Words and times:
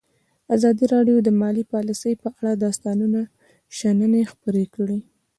ازادي 0.55 0.85
راډیو 0.93 1.17
د 1.23 1.29
مالي 1.41 1.63
پالیسي 1.73 2.13
په 2.21 2.27
اړه 2.37 2.51
د 2.55 2.63
استادانو 2.71 3.21
شننې 3.77 4.21
خپرې 4.31 4.65
کړي. 4.75 4.99